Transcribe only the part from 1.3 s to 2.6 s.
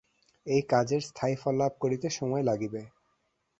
ফললাভ করিতে সময়